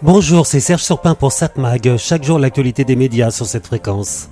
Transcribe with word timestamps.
Bonjour, 0.00 0.46
c'est 0.46 0.60
Serge 0.60 0.84
Surpin 0.84 1.16
pour 1.16 1.32
SatMag. 1.32 1.96
Chaque 1.96 2.22
jour, 2.22 2.38
l'actualité 2.38 2.84
des 2.84 2.94
médias 2.94 3.32
sur 3.32 3.46
cette 3.46 3.66
fréquence. 3.66 4.28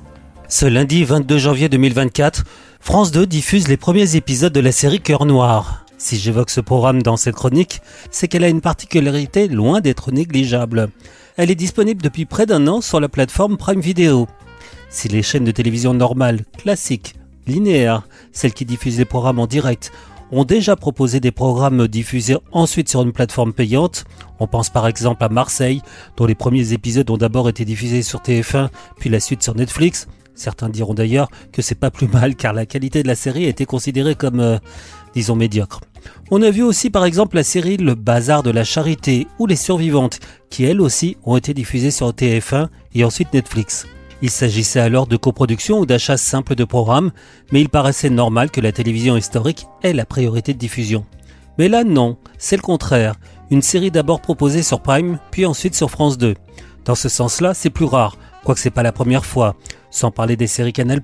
Ce 0.49 0.65
lundi 0.65 1.03
22 1.03 1.39
janvier 1.39 1.69
2024, 1.69 2.45
France 2.79 3.11
2 3.11 3.27
diffuse 3.27 3.67
les 3.67 3.77
premiers 3.77 4.15
épisodes 4.15 4.53
de 4.53 4.61
la 4.61 4.71
série 4.71 5.01
Cœur 5.01 5.27
Noir. 5.27 5.85
Si 5.99 6.19
j'évoque 6.19 6.51
ce 6.51 6.61
programme 6.61 7.03
dans 7.03 7.17
cette 7.17 7.35
chronique, 7.35 7.83
c'est 8.13 8.29
qu'elle 8.29 8.45
a 8.45 8.49
une 8.49 8.61
particularité 8.61 9.49
loin 9.49 9.81
d'être 9.81 10.13
négligeable. 10.13 10.89
Elle 11.37 11.50
est 11.50 11.57
disponible 11.57 12.01
depuis 12.01 12.27
près 12.27 12.46
d'un 12.46 12.69
an 12.69 12.80
sur 12.80 13.01
la 13.01 13.09
plateforme 13.09 13.57
Prime 13.57 13.80
Video. 13.80 14.29
Si 14.89 15.09
les 15.09 15.25
chaînes 15.25 15.43
de 15.43 15.51
télévision 15.51 15.95
normales, 15.95 16.45
classiques, 16.57 17.17
linéaires, 17.48 18.07
celles 18.30 18.55
qui 18.55 18.67
diffusent 18.67 18.98
les 18.98 19.05
programmes 19.05 19.41
en 19.41 19.48
direct, 19.48 19.91
ont 20.32 20.45
déjà 20.45 20.77
proposé 20.77 21.20
des 21.20 21.30
programmes 21.30 21.88
diffusés 21.88 22.36
ensuite 22.52 22.88
sur 22.88 23.02
une 23.02 23.12
plateforme 23.12 23.52
payante. 23.52 24.04
On 24.40 24.46
pense 24.46 24.70
par 24.70 24.86
exemple 24.86 25.22
à 25.25 25.29
Marseille, 25.29 25.82
dont 26.16 26.26
les 26.26 26.34
premiers 26.34 26.72
épisodes 26.72 27.08
ont 27.11 27.17
d'abord 27.17 27.48
été 27.48 27.64
diffusés 27.64 28.03
sur 28.03 28.21
TF1, 28.21 28.68
puis 28.98 29.11
la 29.11 29.20
suite 29.20 29.43
sur 29.43 29.54
Netflix. 29.54 30.08
Certains 30.34 30.68
diront 30.68 30.94
d'ailleurs 30.94 31.31
que 31.50 31.62
c'est 31.62 31.75
pas 31.75 31.90
plus 31.90 32.08
mal 32.08 32.36
car 32.36 32.53
la 32.53 32.67
qualité 32.67 33.03
de 33.03 33.08
la 33.08 33.14
série 33.14 33.47
a 33.47 33.48
été 33.48 33.64
considérée 33.64 34.14
comme, 34.14 34.41
euh, 34.41 34.58
disons, 35.14 35.34
médiocre. 35.34 35.81
On 36.31 36.42
a 36.42 36.50
vu 36.50 36.62
aussi 36.62 36.91
par 36.91 37.05
exemple 37.05 37.36
la 37.36 37.42
série 37.42 37.78
Le 37.78 37.95
Bazar 37.95 38.42
de 38.42 38.50
la 38.50 38.64
Charité 38.64 39.27
ou 39.39 39.47
Les 39.47 39.56
Survivantes, 39.56 40.20
qui 40.50 40.64
elles 40.64 40.81
aussi 40.81 41.17
ont 41.25 41.36
été 41.36 41.55
diffusées 41.55 41.91
sur 41.91 42.11
TF1 42.11 42.69
et 42.95 43.05
ensuite 43.05 43.33
Netflix. 43.33 43.86
Il 44.22 44.30
s'agissait 44.30 44.80
alors 44.80 45.06
de 45.06 45.16
coproduction 45.16 45.78
ou 45.78 45.86
d'achat 45.86 46.16
simple 46.16 46.55
de 46.55 46.64
programmes, 46.64 47.12
mais 47.52 47.61
il 47.61 47.69
paraissait 47.69 48.11
normal 48.11 48.50
que 48.50 48.62
la 48.62 48.72
télévision 48.72 49.16
historique 49.16 49.66
ait 49.83 49.92
la 49.92 50.06
priorité 50.06 50.55
de 50.55 50.58
diffusion. 50.58 51.05
Mais 51.58 51.69
là 51.69 51.84
non, 51.84 52.16
c'est 52.39 52.56
le 52.56 52.62
contraire. 52.62 53.16
Une 53.50 53.62
série 53.62 53.91
d'abord 53.91 54.20
proposée 54.20 54.62
sur 54.62 54.80
Prime, 54.80 55.19
puis 55.30 55.47
ensuite 55.47 55.75
sur 55.75 55.91
France 55.91 56.19
2. 56.19 56.34
Dans 56.84 56.94
ce 56.94 57.08
sens-là, 57.08 57.52
c'est 57.52 57.70
plus 57.70 57.84
rare, 57.84 58.16
quoique 58.44 58.61
c'est 58.61 58.70
pas 58.70 58.83
la 58.83 58.92
première 58.92 59.27
fois, 59.27 59.55
sans 59.91 60.11
parler 60.11 60.36
des 60.36 60.47
séries 60.47 60.73
Canal+, 60.73 61.01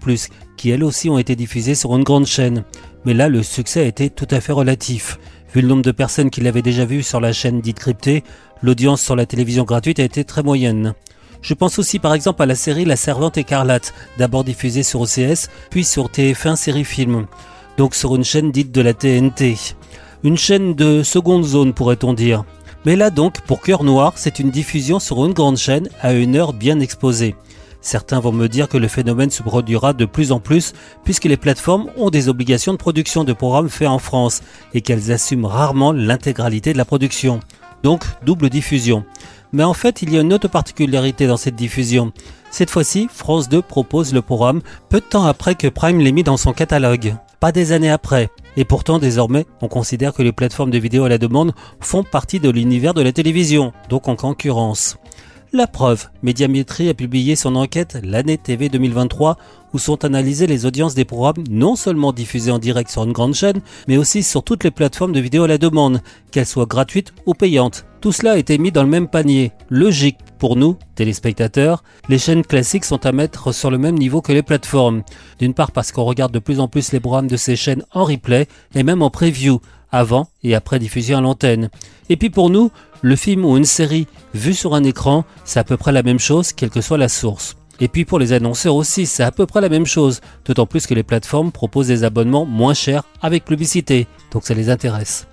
qui 0.56 0.70
elles 0.70 0.84
aussi 0.84 1.10
ont 1.10 1.18
été 1.18 1.36
diffusées 1.36 1.74
sur 1.74 1.94
une 1.96 2.04
grande 2.04 2.26
chaîne. 2.26 2.64
Mais 3.04 3.14
là, 3.14 3.28
le 3.28 3.42
succès 3.42 3.80
a 3.80 3.86
été 3.86 4.08
tout 4.10 4.28
à 4.30 4.40
fait 4.40 4.52
relatif. 4.52 5.18
Vu 5.54 5.60
le 5.60 5.68
nombre 5.68 5.82
de 5.82 5.92
personnes 5.92 6.30
qui 6.30 6.40
l'avaient 6.40 6.62
déjà 6.62 6.84
vu 6.84 7.02
sur 7.02 7.20
la 7.20 7.32
chaîne 7.32 7.60
dite 7.60 7.78
cryptée, 7.78 8.24
l'audience 8.62 9.02
sur 9.02 9.16
la 9.16 9.26
télévision 9.26 9.64
gratuite 9.64 9.98
a 9.98 10.04
été 10.04 10.24
très 10.24 10.42
moyenne. 10.42 10.94
Je 11.42 11.54
pense 11.54 11.80
aussi 11.80 11.98
par 11.98 12.14
exemple 12.14 12.40
à 12.42 12.46
la 12.46 12.54
série 12.54 12.84
La 12.84 12.94
Servante 12.94 13.36
écarlate, 13.36 13.92
d'abord 14.16 14.44
diffusée 14.44 14.84
sur 14.84 15.00
OCS, 15.00 15.50
puis 15.70 15.82
sur 15.82 16.06
TF1 16.06 16.54
Série 16.54 16.84
Film, 16.84 17.26
donc 17.76 17.96
sur 17.96 18.14
une 18.14 18.24
chaîne 18.24 18.52
dite 18.52 18.70
de 18.70 18.80
la 18.80 18.94
TNT. 18.94 19.56
Une 20.22 20.38
chaîne 20.38 20.74
de 20.74 21.02
seconde 21.02 21.44
zone 21.44 21.74
pourrait-on 21.74 22.12
dire. 22.12 22.44
Mais 22.84 22.94
là 22.94 23.10
donc, 23.10 23.40
pour 23.40 23.60
Cœur 23.60 23.82
Noir, 23.82 24.12
c'est 24.14 24.38
une 24.38 24.50
diffusion 24.50 25.00
sur 25.00 25.24
une 25.26 25.32
grande 25.32 25.56
chaîne 25.56 25.88
à 26.00 26.12
une 26.12 26.36
heure 26.36 26.52
bien 26.52 26.78
exposée. 26.78 27.34
Certains 27.80 28.20
vont 28.20 28.30
me 28.30 28.46
dire 28.46 28.68
que 28.68 28.78
le 28.78 28.86
phénomène 28.86 29.30
se 29.30 29.42
produira 29.42 29.92
de 29.92 30.04
plus 30.04 30.30
en 30.30 30.38
plus 30.38 30.72
puisque 31.02 31.24
les 31.24 31.36
plateformes 31.36 31.90
ont 31.96 32.10
des 32.10 32.28
obligations 32.28 32.72
de 32.72 32.78
production 32.78 33.24
de 33.24 33.32
programmes 33.32 33.68
faits 33.68 33.88
en 33.88 33.98
France 33.98 34.42
et 34.74 34.80
qu'elles 34.80 35.10
assument 35.10 35.46
rarement 35.46 35.90
l'intégralité 35.90 36.72
de 36.72 36.78
la 36.78 36.84
production. 36.84 37.40
Donc 37.82 38.04
double 38.24 38.48
diffusion. 38.48 39.04
Mais 39.52 39.64
en 39.64 39.74
fait, 39.74 40.02
il 40.02 40.12
y 40.12 40.18
a 40.18 40.20
une 40.20 40.32
autre 40.32 40.48
particularité 40.48 41.26
dans 41.26 41.36
cette 41.36 41.56
diffusion. 41.56 42.12
Cette 42.50 42.70
fois-ci, 42.70 43.08
France 43.12 43.48
2 43.48 43.62
propose 43.62 44.12
le 44.12 44.22
programme 44.22 44.60
peu 44.88 45.00
de 45.00 45.04
temps 45.04 45.24
après 45.24 45.54
que 45.54 45.68
Prime 45.68 46.00
l'ait 46.00 46.12
mis 46.12 46.22
dans 46.22 46.36
son 46.36 46.52
catalogue. 46.52 47.14
Pas 47.40 47.52
des 47.52 47.72
années 47.72 47.90
après. 47.90 48.30
Et 48.56 48.64
pourtant, 48.64 48.98
désormais, 48.98 49.46
on 49.60 49.68
considère 49.68 50.12
que 50.12 50.22
les 50.22 50.32
plateformes 50.32 50.70
de 50.70 50.78
vidéo 50.78 51.04
à 51.04 51.08
la 51.08 51.18
demande 51.18 51.54
font 51.80 52.04
partie 52.04 52.40
de 52.40 52.50
l'univers 52.50 52.94
de 52.94 53.02
la 53.02 53.12
télévision, 53.12 53.72
donc 53.88 54.08
en 54.08 54.16
concurrence. 54.16 54.96
La 55.54 55.66
preuve, 55.66 56.08
Médiamétrie 56.22 56.88
a 56.88 56.94
publié 56.94 57.36
son 57.36 57.56
enquête 57.56 57.98
L'année 58.02 58.38
TV 58.38 58.70
2023 58.70 59.36
où 59.74 59.78
sont 59.78 60.02
analysées 60.02 60.46
les 60.46 60.64
audiences 60.64 60.94
des 60.94 61.04
programmes 61.04 61.44
non 61.50 61.76
seulement 61.76 62.14
diffusés 62.14 62.50
en 62.50 62.58
direct 62.58 62.90
sur 62.90 63.04
une 63.04 63.12
grande 63.12 63.34
chaîne, 63.34 63.60
mais 63.86 63.98
aussi 63.98 64.22
sur 64.22 64.42
toutes 64.42 64.64
les 64.64 64.70
plateformes 64.70 65.12
de 65.12 65.20
vidéo 65.20 65.44
à 65.44 65.48
la 65.48 65.58
demande, 65.58 66.00
qu'elles 66.30 66.46
soient 66.46 66.64
gratuites 66.64 67.12
ou 67.26 67.34
payantes. 67.34 67.84
Tout 68.00 68.12
cela 68.12 68.32
a 68.32 68.36
été 68.38 68.56
mis 68.56 68.72
dans 68.72 68.82
le 68.82 68.88
même 68.88 69.08
panier. 69.08 69.52
Logique 69.68 70.16
pour 70.38 70.56
nous, 70.56 70.78
téléspectateurs, 70.94 71.84
les 72.08 72.18
chaînes 72.18 72.46
classiques 72.46 72.86
sont 72.86 73.04
à 73.04 73.12
mettre 73.12 73.52
sur 73.52 73.70
le 73.70 73.76
même 73.76 73.98
niveau 73.98 74.22
que 74.22 74.32
les 74.32 74.42
plateformes. 74.42 75.02
D'une 75.38 75.52
part 75.52 75.72
parce 75.72 75.92
qu'on 75.92 76.04
regarde 76.04 76.32
de 76.32 76.38
plus 76.38 76.60
en 76.60 76.68
plus 76.68 76.92
les 76.92 77.00
programmes 77.00 77.28
de 77.28 77.36
ces 77.36 77.56
chaînes 77.56 77.84
en 77.92 78.04
replay 78.04 78.48
et 78.74 78.84
même 78.84 79.02
en 79.02 79.10
preview, 79.10 79.60
avant 79.90 80.28
et 80.42 80.54
après 80.54 80.78
diffusion 80.78 81.18
à 81.18 81.20
l'antenne. 81.20 81.68
Et 82.08 82.16
puis 82.16 82.30
pour 82.30 82.48
nous, 82.48 82.70
le 83.02 83.16
film 83.16 83.44
ou 83.44 83.56
une 83.56 83.64
série 83.64 84.06
vue 84.32 84.54
sur 84.54 84.74
un 84.74 84.84
écran, 84.84 85.24
c'est 85.44 85.60
à 85.60 85.64
peu 85.64 85.76
près 85.76 85.92
la 85.92 86.04
même 86.04 86.20
chose, 86.20 86.52
quelle 86.52 86.70
que 86.70 86.80
soit 86.80 86.98
la 86.98 87.08
source. 87.08 87.56
Et 87.80 87.88
puis 87.88 88.04
pour 88.04 88.20
les 88.20 88.32
annonceurs 88.32 88.76
aussi, 88.76 89.06
c'est 89.06 89.24
à 89.24 89.32
peu 89.32 89.44
près 89.44 89.60
la 89.60 89.68
même 89.68 89.86
chose, 89.86 90.20
d'autant 90.44 90.66
plus 90.66 90.86
que 90.86 90.94
les 90.94 91.02
plateformes 91.02 91.50
proposent 91.50 91.88
des 91.88 92.04
abonnements 92.04 92.46
moins 92.46 92.74
chers 92.74 93.02
avec 93.20 93.44
publicité, 93.44 94.06
donc 94.30 94.44
ça 94.44 94.54
les 94.54 94.70
intéresse. 94.70 95.26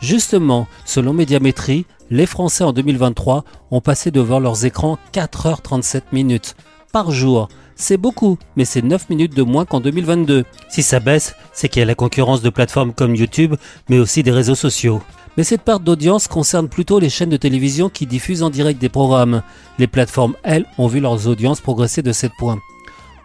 Justement, 0.00 0.66
selon 0.86 1.12
Médiamétrie, 1.12 1.84
les 2.10 2.24
Français 2.24 2.64
en 2.64 2.72
2023 2.72 3.44
ont 3.70 3.80
passé 3.82 4.10
devant 4.10 4.40
leurs 4.40 4.64
écrans 4.64 4.98
4h37 5.12 6.02
minutes 6.12 6.56
par 6.90 7.10
jour. 7.10 7.48
C'est 7.76 7.98
beaucoup, 7.98 8.38
mais 8.56 8.64
c'est 8.64 8.82
9 8.82 9.10
minutes 9.10 9.36
de 9.36 9.42
moins 9.42 9.66
qu'en 9.66 9.80
2022. 9.80 10.44
Si 10.70 10.82
ça 10.82 11.00
baisse, 11.00 11.34
c'est 11.52 11.68
qu'il 11.68 11.80
y 11.80 11.82
a 11.82 11.86
la 11.86 11.94
concurrence 11.94 12.40
de 12.42 12.50
plateformes 12.50 12.94
comme 12.94 13.14
YouTube, 13.14 13.56
mais 13.88 13.98
aussi 13.98 14.22
des 14.22 14.32
réseaux 14.32 14.54
sociaux. 14.54 15.02
Mais 15.36 15.44
cette 15.44 15.62
part 15.62 15.80
d'audience 15.80 16.28
concerne 16.28 16.68
plutôt 16.68 16.98
les 16.98 17.08
chaînes 17.08 17.30
de 17.30 17.36
télévision 17.36 17.88
qui 17.88 18.06
diffusent 18.06 18.42
en 18.42 18.50
direct 18.50 18.80
des 18.80 18.88
programmes. 18.88 19.42
Les 19.78 19.86
plateformes, 19.86 20.34
elles, 20.42 20.66
ont 20.78 20.88
vu 20.88 21.00
leurs 21.00 21.28
audiences 21.28 21.60
progresser 21.60 22.02
de 22.02 22.12
7 22.12 22.32
points. 22.38 22.58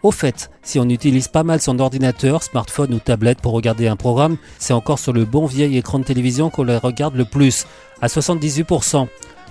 Au 0.04 0.12
fait, 0.12 0.52
si 0.62 0.78
on 0.78 0.88
utilise 0.88 1.28
pas 1.28 1.44
mal 1.44 1.60
son 1.60 1.80
ordinateur, 1.80 2.44
smartphone 2.44 2.94
ou 2.94 3.00
tablette 3.00 3.42
pour 3.42 3.54
regarder 3.54 3.88
un 3.88 3.96
programme, 3.96 4.38
c'est 4.60 4.74
encore 4.74 5.00
sur 5.00 5.14
le 5.14 5.26
bon 5.26 5.48
vieil 5.48 5.78
écran 5.78 5.98
de 5.98 6.04
télévision 6.04 6.52
qu'on 6.52 6.64
les 6.64 6.78
regarde 6.78 7.16
le 7.16 7.26
plus, 7.26 7.66
à 8.02 8.08
78%. 8.08 9.08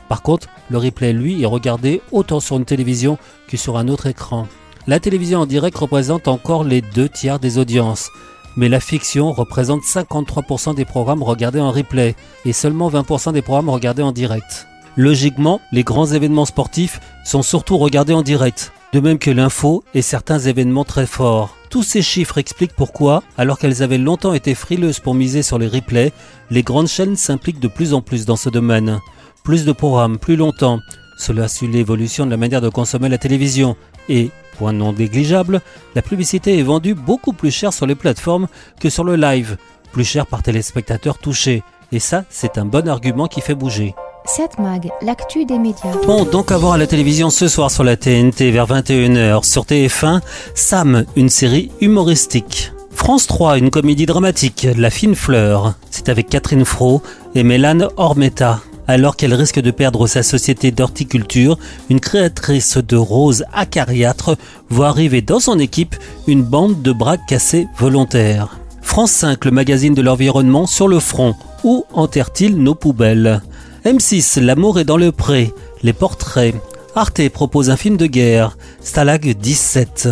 Par 0.09 0.23
contre, 0.23 0.49
le 0.71 0.79
replay, 0.79 1.13
lui, 1.13 1.43
est 1.43 1.47
regardé 1.47 2.03
autant 2.13 2.39
sur 2.39 2.57
une 2.57 2.65
télévision 2.65 3.19
que 3.49 3.57
sur 3.57 3.77
un 3.79 3.89
autre 3.89 4.07
écran. 4.07 4.47
La 4.87 5.01
télévision 5.01 5.41
en 5.41 5.47
direct 5.47 5.77
représente 5.77 6.29
encore 6.29 6.63
les 6.63 6.83
deux 6.83 7.09
tiers 7.09 7.41
des 7.41 7.59
audiences 7.59 8.11
mais 8.57 8.69
la 8.69 8.81
fiction 8.81 9.33
représente 9.33 9.83
53% 9.83 10.75
des 10.75 10.85
programmes 10.85 11.23
regardés 11.23 11.61
en 11.61 11.71
replay 11.71 12.15
et 12.45 12.53
seulement 12.53 12.91
20% 12.91 13.33
des 13.33 13.43
programmes 13.43 13.71
regardés 13.71 14.03
en 14.03 14.13
direct. 14.13 14.67
Logiquement, 14.97 15.61
les 15.73 15.83
grands 15.83 16.07
événements 16.07 16.45
sportifs 16.45 17.01
sont 17.25 17.43
surtout 17.43 17.79
regardés 17.79 18.15
en 18.15 18.23
direct, 18.23 18.73
de 18.93 19.01
même 19.01 19.19
que 19.19 19.31
l'info 19.31 19.83
et 19.93 20.03
certains 20.03 20.39
événements 20.39 20.85
très 20.85 21.07
forts. 21.07 21.57
Tous 21.69 21.83
ces 21.83 22.03
chiffres 22.03 22.39
expliquent 22.39 22.77
pourquoi, 22.77 23.25
alors 23.37 23.59
qu'elles 23.59 23.83
avaient 23.83 23.99
longtemps 23.99 24.35
été 24.35 24.55
frileuses 24.55 25.01
pour 25.01 25.15
miser 25.15 25.43
sur 25.43 25.59
les 25.59 25.67
replays, 25.67 26.13
les 26.51 26.63
grandes 26.63 26.87
chaînes 26.87 27.17
s'impliquent 27.17 27.59
de 27.59 27.67
plus 27.67 27.93
en 27.93 28.03
plus 28.03 28.25
dans 28.25 28.37
ce 28.37 28.51
domaine. 28.51 29.01
Plus 29.43 29.65
de 29.65 29.73
programmes, 29.73 30.19
plus 30.19 30.37
longtemps. 30.37 30.79
Cela 31.19 31.49
suit 31.49 31.67
l'évolution 31.67 32.27
de 32.27 32.31
la 32.31 32.37
manière 32.37 32.61
de 32.61 32.69
consommer 32.69 33.09
la 33.09 33.19
télévision 33.19 33.77
et, 34.09 34.31
Point 34.59 34.73
non 34.73 34.93
négligeable, 34.93 35.61
la 35.95 36.03
publicité 36.03 36.59
est 36.59 36.63
vendue 36.63 36.95
beaucoup 36.95 37.33
plus 37.33 37.51
cher 37.51 37.73
sur 37.73 37.87
les 37.87 37.95
plateformes 37.95 38.49
que 38.81 38.91
sur 38.91 39.05
le 39.05 39.17
live, 39.17 39.57
plus 39.93 40.05
cher 40.05 40.27
par 40.27 40.43
téléspectateur 40.43 41.19
touché. 41.19 41.63
Et 41.93 42.01
ça, 42.01 42.25
c'est 42.31 42.59
un 42.59 42.65
bon 42.65 42.89
argument 42.89 43.27
qui 43.27 43.41
fait 43.41 43.55
bouger. 43.55 43.95
7 44.27 44.59
Mag, 44.59 44.91
l'actu 45.03 45.45
des 45.45 45.59
médias. 45.59 45.93
Bon, 46.07 46.25
donc 46.25 46.51
à 46.51 46.57
voir 46.57 46.73
à 46.73 46.79
la 46.79 46.87
télévision 46.87 47.29
ce 47.29 47.47
soir 47.47 47.71
sur 47.71 47.85
la 47.85 47.97
TNT 47.97 48.51
vers 48.51 48.67
21h 48.67 49.45
sur 49.45 49.65
TF1, 49.65 50.21
Sam, 50.55 51.05
une 51.15 51.29
série 51.29 51.71
humoristique. 51.81 52.73
France 52.91 53.27
3, 53.27 53.59
une 53.59 53.71
comédie 53.71 54.07
dramatique, 54.07 54.67
La 54.79 54.89
fine 54.89 55.15
fleur. 55.15 55.75
C'est 55.91 56.09
avec 56.09 56.31
Catherine 56.31 56.65
Fro 56.65 57.03
et 57.35 57.43
Mélane 57.43 57.89
Ormeta. 57.99 58.61
Alors 58.87 59.17
qu'elle 59.17 59.35
risque 59.35 59.61
de 59.61 59.71
perdre 59.71 60.07
sa 60.07 60.23
société 60.23 60.71
d'horticulture, 60.71 61.59
une 61.89 62.01
créatrice 62.01 62.77
de 62.77 62.97
roses 62.97 63.45
acariâtres 63.53 64.37
voit 64.69 64.89
arriver 64.89 65.23
dans 65.23 65.41
son 65.41 65.59
équipe 65.59 65.97
une 66.27 66.43
bande 66.43 66.83
de 66.83 66.93
bras 66.93 67.17
cassés 67.17 67.67
volontaires. 67.79 68.59
France 68.83 69.13
5, 69.13 69.47
le 69.47 69.51
magazine 69.51 69.95
de 69.95 70.03
l'environnement 70.03 70.67
sur 70.67 70.87
le 70.87 71.01
front. 71.01 71.35
Où 71.65 71.85
enterrent-ils 71.95 72.57
nos 72.57 72.75
poubelles? 72.75 73.41
M6, 73.87 74.41
L'amour 74.41 74.79
est 74.79 74.85
dans 74.85 74.99
le 74.99 75.13
pré. 75.13 75.53
Les 75.83 75.95
portraits. 75.95 76.55
Arte 76.95 77.29
propose 77.31 77.71
un 77.71 77.77
film 77.77 77.97
de 77.97 78.07
guerre. 78.07 78.57
Stalag 78.83 79.37
17. 79.37 80.09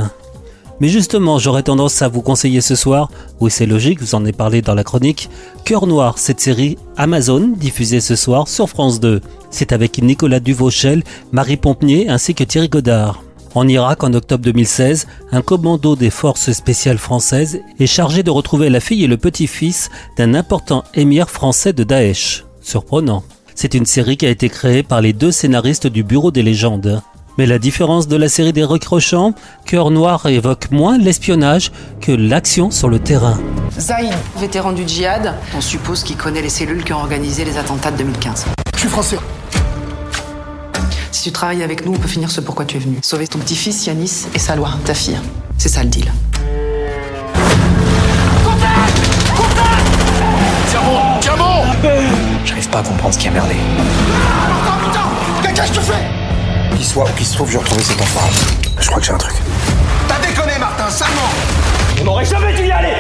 Mais 0.81 0.89
justement, 0.89 1.39
j'aurais 1.39 1.63
tendance 1.63 2.03
à 2.03 2.09
vous 2.09 2.23
conseiller 2.23 2.61
ce 2.61 2.75
soir, 2.75 3.11
oui 3.41 3.51
c'est 3.51 3.67
logique, 3.67 4.01
vous 4.01 4.15
en 4.15 4.25
ai 4.25 4.33
parlé 4.33 4.63
dans 4.63 4.75
la 4.75 4.85
chronique, 4.85 5.31
Cœur 5.65 5.87
Noir, 5.87 6.19
cette 6.19 6.41
série 6.41 6.77
Amazon 6.97 7.53
diffusée 7.57 8.01
ce 8.01 8.17
soir 8.17 8.49
sur 8.49 8.69
France 8.69 8.99
2. 8.99 9.21
C'est 9.51 9.73
avec 9.73 10.03
Nicolas 10.03 10.41
Duvauchel, 10.41 11.05
Marie 11.31 11.57
Pompier 11.57 12.09
ainsi 12.09 12.35
que 12.35 12.45
Thierry 12.45 12.69
Godard. 12.69 13.23
En 13.55 13.69
Irak, 13.69 14.03
en 14.03 14.15
octobre 14.15 14.43
2016, 14.45 15.07
un 15.31 15.43
commando 15.43 15.95
des 15.95 16.09
forces 16.09 16.53
spéciales 16.53 16.99
françaises 16.99 17.61
est 17.79 17.87
chargé 17.87 18.23
de 18.23 18.31
retrouver 18.31 18.71
la 18.71 18.81
fille 18.81 19.05
et 19.05 19.09
le 19.09 19.19
petit-fils 19.19 19.91
d'un 20.17 20.33
important 20.33 20.85
émir 20.95 21.29
français 21.29 21.75
de 21.75 21.85
Daesh. 21.85 22.45
Surprenant. 22.63 23.23
C'est 23.55 23.75
une 23.75 23.85
série 23.85 24.17
qui 24.17 24.25
a 24.25 24.31
été 24.31 24.49
créée 24.49 24.83
par 24.83 25.03
les 25.03 25.13
deux 25.13 25.31
scénaristes 25.31 25.87
du 25.87 26.03
Bureau 26.03 26.31
des 26.31 26.43
légendes. 26.43 27.03
Mais 27.39 27.47
la 27.47 27.59
différence 27.59 28.09
de 28.09 28.17
la 28.17 28.29
série 28.29 28.53
des 28.53 28.65
recrochants, 28.65 29.33
Cœur 29.65 29.91
Noir 29.91 30.27
évoque 30.27 30.71
moins 30.71 30.99
l'espionnage 30.99 31.73
que 32.01 32.13
l'action 32.13 32.71
sur 32.71 32.89
le 32.89 32.99
terrain. 32.99 33.39
Zaïd, 33.79 34.13
vétéran 34.37 34.73
du 34.73 34.87
djihad, 34.87 35.35
on 35.57 35.63
suppose 35.63 36.03
qu'il 36.03 36.17
connaît 36.17 36.43
les 36.43 36.51
cellules 36.51 36.85
qui 36.85 36.93
ont 36.93 36.99
organisé 36.99 37.45
les 37.45 37.57
attentats 37.57 37.91
de 37.91 37.99
2015. 37.99 38.47
Je 38.75 38.81
suis 38.81 38.89
français. 38.89 39.19
Si 41.11 41.23
tu 41.23 41.33
travailles 41.33 41.63
avec 41.63 41.87
nous, 41.87 41.93
on 41.93 41.99
peut 41.99 42.09
finir 42.09 42.31
ce 42.31 42.41
pourquoi 42.41 42.65
tu 42.67 42.77
es 42.77 42.81
venu. 42.81 42.99
Sauver 43.03 43.29
ton 43.29 43.39
petit-fils 43.39 43.87
Yanis 43.87 44.27
et 44.35 44.39
Salwa, 44.39 44.71
ta 44.85 44.93
fille. 44.93 45.19
C'est 45.57 45.69
ça 45.69 45.83
le 45.83 45.89
deal. 45.89 46.13
Tiens 50.69 50.81
bon, 50.85 50.99
tiens 51.21 51.37
bon 51.37 51.89
J'arrive 52.45 52.69
pas 52.69 52.79
à 52.81 52.83
comprendre 52.83 53.15
ce 53.15 53.19
qui 53.19 53.29
a 53.29 53.31
merdé. 53.31 53.55
Putain, 54.85 55.01
putain, 55.41 55.53
qu'est-ce 55.55 55.73
que 55.73 55.79
tu 55.79 55.85
fais? 55.85 56.22
Qu'il 56.83 56.91
soit 56.91 57.05
où 57.05 57.15
qu'il 57.17 57.25
se 57.25 57.35
trouve, 57.35 57.47
je 57.47 57.53
vais 57.53 57.59
retrouver 57.61 57.83
cet 57.85 58.01
enfant. 58.01 58.29
Je 58.81 58.89
crois 58.89 58.99
que 58.99 59.07
j'ai 59.07 59.13
un 59.13 59.17
truc. 59.17 59.37
T'as 60.09 60.19
déconné, 60.19 60.59
Martin, 60.59 60.91
salement 60.91 61.31
On 62.01 62.05
n'aurait 62.05 62.25
jamais 62.25 62.53
dû 62.55 62.67
y 62.67 62.73
aller 62.73 62.93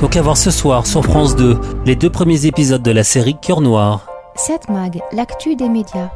Donc 0.00 0.16
à 0.16 0.22
voir 0.22 0.38
ce 0.38 0.50
soir 0.50 0.86
sur 0.86 1.04
France 1.04 1.36
2, 1.36 1.60
les 1.84 1.96
deux 1.96 2.08
premiers 2.08 2.46
épisodes 2.46 2.82
de 2.82 2.90
la 2.92 3.04
série 3.04 3.36
Cœur 3.38 3.60
Noir. 3.60 4.06
7 4.36 4.70
Mag, 4.70 5.02
l'actu 5.12 5.54
des 5.54 5.68
médias. 5.68 6.08